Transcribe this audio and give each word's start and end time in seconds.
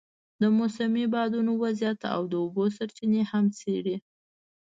د 0.41 0.43
موسمي 0.57 1.05
بادونو 1.13 1.51
وضعیت 1.63 2.01
او 2.13 2.21
د 2.31 2.33
اوبو 2.43 2.63
سرچینې 2.77 3.21
هم 3.31 3.45
څېړي. 3.59 3.95